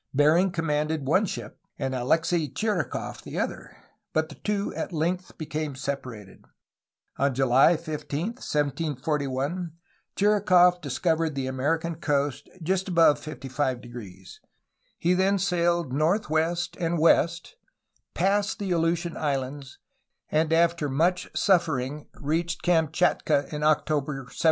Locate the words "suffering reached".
21.37-22.63